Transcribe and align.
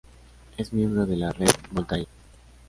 Es 0.57 0.73
miembro 0.73 1.05
de 1.05 1.15
la 1.15 1.31
Red 1.31 1.51
Voltaire. 1.69 2.07